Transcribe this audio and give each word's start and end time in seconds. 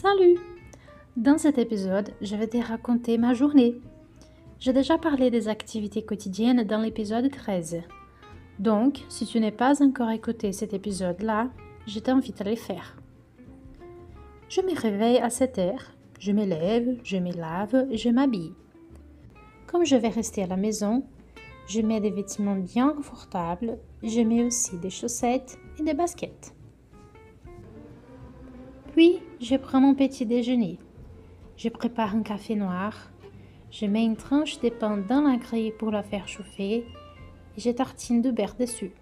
Salut 0.00 0.38
Dans 1.18 1.36
cet 1.36 1.58
épisode, 1.58 2.14
je 2.22 2.34
vais 2.34 2.46
te 2.46 2.56
raconter 2.56 3.18
ma 3.18 3.34
journée. 3.34 3.74
J'ai 4.58 4.72
déjà 4.72 4.96
parlé 4.96 5.30
des 5.30 5.48
activités 5.48 6.02
quotidiennes 6.02 6.64
dans 6.64 6.80
l'épisode 6.80 7.30
13. 7.30 7.82
Donc, 8.58 9.00
si 9.10 9.26
tu 9.26 9.38
n'es 9.40 9.52
pas 9.52 9.82
encore 9.82 10.08
écouté 10.08 10.52
cet 10.52 10.72
épisode-là, 10.72 11.50
je 11.86 11.98
t'invite 11.98 12.40
à 12.40 12.44
le 12.44 12.56
faire. 12.56 12.96
Je 14.48 14.62
me 14.62 14.74
réveille 14.74 15.18
à 15.18 15.28
7 15.28 15.58
heures, 15.58 15.92
je 16.18 16.32
me 16.32 16.46
lève, 16.46 16.96
je 17.04 17.18
me 17.18 17.32
lave 17.32 17.86
et 17.90 17.98
je 17.98 18.08
m'habille. 18.08 18.54
Comme 19.66 19.84
je 19.84 19.96
vais 19.96 20.08
rester 20.08 20.42
à 20.42 20.46
la 20.46 20.56
maison, 20.56 21.04
je 21.68 21.82
mets 21.82 22.00
des 22.00 22.10
vêtements 22.10 22.56
bien 22.56 22.94
confortables, 22.94 23.76
je 24.02 24.22
mets 24.22 24.44
aussi 24.44 24.78
des 24.78 24.88
chaussettes 24.88 25.58
et 25.78 25.82
des 25.82 25.94
baskets. 25.94 26.54
Puis, 29.00 29.22
je 29.40 29.56
prends 29.56 29.80
mon 29.80 29.94
petit 29.94 30.26
déjeuner. 30.26 30.78
Je 31.56 31.70
prépare 31.70 32.14
un 32.14 32.22
café 32.22 32.54
noir. 32.54 33.10
Je 33.70 33.86
mets 33.86 34.04
une 34.04 34.18
tranche 34.18 34.60
de 34.60 34.68
pain 34.68 34.98
dans 34.98 35.22
la 35.22 35.38
grille 35.38 35.72
pour 35.78 35.90
la 35.90 36.02
faire 36.02 36.28
chauffer 36.28 36.84
et 36.84 36.84
je 37.56 37.70
tartine 37.70 38.20
de 38.20 38.30
beurre 38.30 38.56
dessus. 38.60 38.92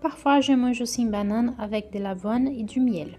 Parfois, 0.00 0.38
je 0.38 0.52
mange 0.52 0.80
aussi 0.82 1.02
une 1.02 1.10
banane 1.10 1.56
avec 1.58 1.92
de 1.92 1.98
l'avoine 1.98 2.46
et 2.46 2.62
du 2.62 2.78
miel. 2.78 3.18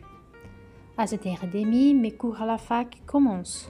À 0.98 1.04
7h30, 1.04 2.00
mes 2.00 2.12
cours 2.12 2.42
à 2.42 2.45
la 2.45 2.58
fac 2.58 3.02
commencent. 3.06 3.70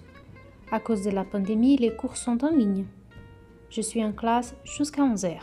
À 0.72 0.80
cause 0.80 1.02
de 1.02 1.10
la 1.10 1.24
pandémie, 1.24 1.78
les 1.78 1.96
cours 1.96 2.16
sont 2.16 2.46
en 2.46 2.52
ligne. 2.52 2.86
Je 3.72 3.82
suis 3.82 4.06
en 4.06 4.12
classe 4.12 4.56
jusqu'à 4.66 5.02
11h. 5.02 5.40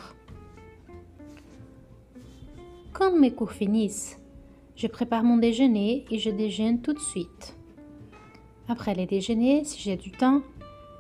Quand 2.93 3.19
mes 3.19 3.33
cours 3.33 3.51
finissent, 3.51 4.20
je 4.77 4.87
prépare 4.87 5.23
mon 5.23 5.37
déjeuner 5.37 6.05
et 6.11 6.19
je 6.19 6.31
déjeune 6.31 6.81
tout 6.81 6.93
de 6.93 6.99
suite. 6.99 7.57
Après 8.69 8.95
les 8.95 9.07
déjeuners, 9.07 9.65
si 9.65 9.81
j'ai 9.81 9.97
du 9.97 10.11
temps, 10.11 10.43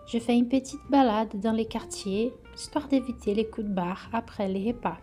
je 0.07 0.19
fais 0.19 0.37
une 0.37 0.49
petite 0.49 0.81
balade 0.91 1.39
dans 1.41 1.53
les 1.53 1.67
quartiers, 1.67 2.33
histoire 2.55 2.89
d'éviter 2.89 3.35
les 3.35 3.47
coups 3.47 3.69
de 3.69 3.73
barre 3.73 4.09
après 4.13 4.49
les 4.49 4.73
repas. 4.73 4.99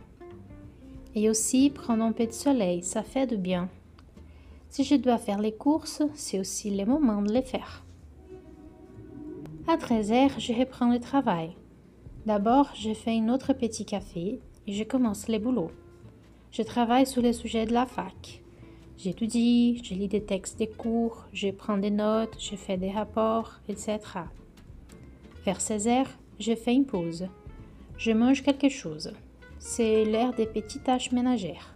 Et 1.16 1.30
aussi 1.30 1.70
prendre 1.70 2.04
un 2.04 2.12
peu 2.12 2.28
de 2.28 2.32
soleil, 2.34 2.84
ça 2.84 3.04
fait 3.04 3.26
du 3.26 3.38
bien. 3.38 3.70
Si 4.70 4.84
je 4.84 4.96
dois 4.96 5.18
faire 5.18 5.40
les 5.40 5.54
courses, 5.54 6.04
c'est 6.14 6.40
aussi 6.40 6.70
le 6.70 6.86
moment 6.86 7.22
de 7.22 7.32
les 7.32 7.42
faire. 7.42 7.86
À 9.68 9.78
13h, 9.78 10.40
je 10.40 10.54
reprends 10.54 10.92
le 10.92 11.00
travail. 11.00 11.56
D'abord, 12.26 12.70
je 12.76 12.94
fais 12.94 13.18
un 13.18 13.30
autre 13.30 13.54
petit 13.54 13.86
café 13.86 14.42
et 14.68 14.74
je 14.74 14.84
commence 14.84 15.30
les 15.30 15.40
boulots. 15.40 15.72
Je 16.52 16.62
travaille 16.62 17.06
sur 17.06 17.22
les 17.22 17.34
sujets 17.34 17.66
de 17.66 17.74
la 17.74 17.86
fac. 17.86 18.44
J'étudie, 18.98 19.80
je 19.84 19.94
lis 19.94 20.08
des 20.08 20.24
textes 20.24 20.58
des 20.58 20.68
cours, 20.68 21.26
je 21.32 21.50
prends 21.50 21.78
des 21.78 21.92
notes, 21.92 22.36
je 22.40 22.56
fais 22.56 22.78
des 22.78 22.90
rapports, 22.90 23.60
etc. 23.70 24.00
Vers 25.46 25.62
16 25.62 25.88
heures, 25.88 26.10
je 26.40 26.56
fais 26.56 26.74
une 26.74 26.86
pause. 26.86 27.28
Je 28.00 28.12
mange 28.12 28.42
quelque 28.42 28.70
chose. 28.70 29.14
C'est 29.60 30.04
l'heure 30.04 30.34
des 30.34 30.48
petites 30.48 30.84
tâches 30.84 31.12
ménagères. 31.12 31.76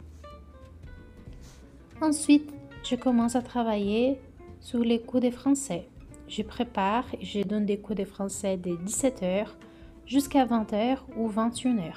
Ensuite, 2.02 2.52
je 2.84 2.96
commence 2.96 3.36
à 3.36 3.44
travailler 3.44 4.20
sur 4.60 4.80
les 4.80 5.00
cours 5.00 5.22
de 5.22 5.30
français. 5.30 5.88
Je 6.28 6.42
prépare 6.42 7.06
et 7.20 7.24
je 7.24 7.44
donne 7.44 7.68
des 7.68 7.78
cours 7.78 7.96
de 7.96 8.06
français 8.06 8.58
de 8.58 8.72
17h 8.72 9.46
jusqu'à 10.08 10.46
20h 10.46 10.98
ou 11.18 11.30
21h. 11.30 11.94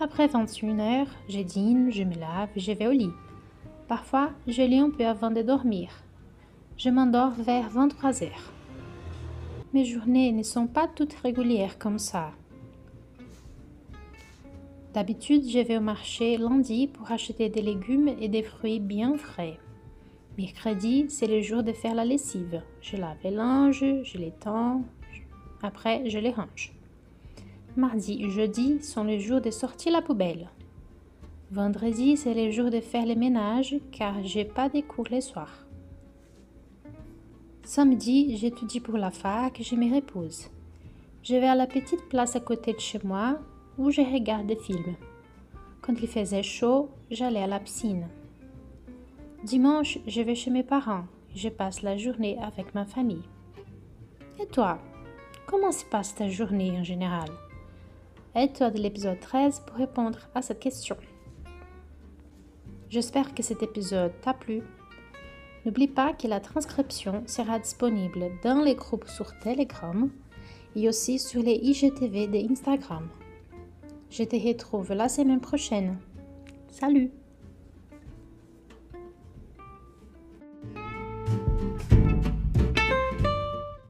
Après 0.00 0.26
21h, 0.26 1.06
je 1.28 1.40
dîne, 1.40 1.90
je 1.90 2.02
me 2.02 2.14
lave 2.14 2.48
je 2.56 2.72
vais 2.72 2.86
au 2.86 2.92
lit. 2.92 3.12
Parfois, 3.88 4.30
je 4.48 4.62
lis 4.62 4.78
un 4.78 4.90
peu 4.90 5.06
avant 5.06 5.30
de 5.30 5.42
dormir. 5.42 5.90
Je 6.76 6.90
m'endors 6.90 7.32
vers 7.32 7.68
23 7.68 8.24
heures. 8.24 8.52
Mes 9.72 9.84
journées 9.84 10.32
ne 10.32 10.42
sont 10.42 10.66
pas 10.66 10.88
toutes 10.88 11.14
régulières 11.14 11.78
comme 11.78 11.98
ça. 11.98 12.32
D'habitude, 14.92 15.48
je 15.48 15.58
vais 15.58 15.76
au 15.76 15.80
marché 15.80 16.36
lundi 16.36 16.88
pour 16.88 17.12
acheter 17.12 17.48
des 17.48 17.62
légumes 17.62 18.08
et 18.20 18.28
des 18.28 18.42
fruits 18.42 18.80
bien 18.80 19.16
frais. 19.16 19.58
Mercredi, 20.36 21.06
c'est 21.08 21.26
le 21.26 21.40
jour 21.40 21.62
de 21.62 21.72
faire 21.72 21.94
la 21.94 22.04
lessive. 22.04 22.62
Je 22.80 22.96
lave 22.96 23.18
les 23.22 23.30
linges, 23.30 24.02
je 24.02 24.18
les 24.18 24.32
tends, 24.32 24.82
après 25.62 26.08
je 26.10 26.18
les 26.18 26.30
range. 26.30 26.72
Mardi 27.76 28.24
et 28.24 28.30
jeudi 28.30 28.82
sont 28.82 29.04
les 29.04 29.20
jours 29.20 29.40
de 29.40 29.50
sortir 29.50 29.92
la 29.92 30.02
poubelle. 30.02 30.48
Vendredi, 31.50 32.16
c'est 32.16 32.34
le 32.34 32.50
jour 32.50 32.70
de 32.70 32.80
faire 32.80 33.06
le 33.06 33.14
ménage 33.14 33.76
car 33.92 34.14
j'ai 34.24 34.44
pas 34.44 34.68
de 34.68 34.80
cours 34.80 35.06
les 35.10 35.20
soirs. 35.20 35.66
Samedi, 37.62 38.36
j'étudie 38.36 38.80
pour 38.80 38.96
la 38.96 39.10
fac 39.10 39.60
je 39.62 39.74
me 39.74 39.94
repose. 39.94 40.48
Je 41.22 41.34
vais 41.34 41.48
à 41.48 41.54
la 41.54 41.66
petite 41.66 42.08
place 42.08 42.36
à 42.36 42.40
côté 42.40 42.72
de 42.72 42.80
chez 42.80 43.00
moi 43.04 43.38
où 43.78 43.90
je 43.90 44.00
regarde 44.00 44.46
des 44.46 44.56
films. 44.56 44.96
Quand 45.82 45.94
il 46.00 46.08
faisait 46.08 46.42
chaud, 46.42 46.88
j'allais 47.10 47.42
à 47.42 47.46
la 47.46 47.60
piscine. 47.60 48.06
Dimanche, 49.44 49.98
je 50.06 50.22
vais 50.22 50.34
chez 50.34 50.50
mes 50.50 50.62
parents 50.62 51.04
je 51.36 51.50
passe 51.50 51.82
la 51.82 51.98
journée 51.98 52.38
avec 52.42 52.74
ma 52.74 52.86
famille. 52.86 53.22
Et 54.40 54.46
toi, 54.46 54.78
comment 55.46 55.70
se 55.70 55.84
passe 55.84 56.14
ta 56.14 56.28
journée 56.28 56.72
en 56.78 56.82
général? 56.82 57.28
Aide-toi 58.34 58.70
de 58.70 58.78
l'épisode 58.78 59.20
13 59.20 59.60
pour 59.66 59.76
répondre 59.76 60.18
à 60.34 60.42
cette 60.42 60.60
question. 60.60 60.96
J'espère 62.88 63.34
que 63.34 63.42
cet 63.42 63.62
épisode 63.62 64.12
t'a 64.20 64.32
plu. 64.32 64.62
N'oublie 65.64 65.88
pas 65.88 66.12
que 66.12 66.28
la 66.28 66.38
transcription 66.38 67.24
sera 67.26 67.58
disponible 67.58 68.30
dans 68.44 68.62
les 68.62 68.76
groupes 68.76 69.08
sur 69.08 69.36
Telegram 69.40 70.08
et 70.76 70.88
aussi 70.88 71.18
sur 71.18 71.42
les 71.42 71.56
IGTV 71.56 72.28
de 72.28 72.52
Instagram. 72.52 73.08
Je 74.10 74.22
te 74.22 74.36
retrouve 74.36 74.92
la 74.92 75.08
semaine 75.08 75.40
prochaine. 75.40 75.98
Salut 76.70 77.10